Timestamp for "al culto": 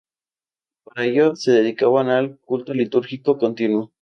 2.09-2.73